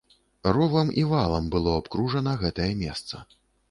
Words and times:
Ровам 0.57 0.89
і 1.03 1.05
валам 1.13 1.53
было 1.53 1.77
абкружана 1.83 2.37
гэтае 2.45 2.71
месца. 2.85 3.27